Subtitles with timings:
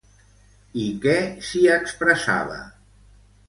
[0.83, 1.13] I què
[1.49, 2.61] s'hi expressava?